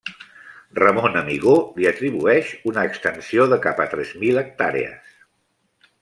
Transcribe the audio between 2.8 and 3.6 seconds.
extensió de